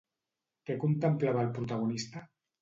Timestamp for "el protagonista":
1.49-2.25